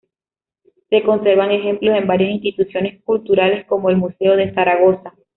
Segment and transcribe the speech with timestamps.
[0.89, 5.13] Se conservan ejemplos en varias instituciones culturales, como el Museo de Zaragoza.